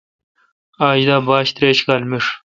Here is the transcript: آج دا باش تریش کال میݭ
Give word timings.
آج 0.87 0.99
دا 1.09 1.15
باش 1.27 1.47
تریش 1.55 1.79
کال 1.87 2.01
میݭ 2.09 2.25